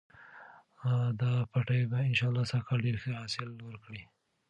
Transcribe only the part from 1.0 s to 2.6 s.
دا پټی به انشاالله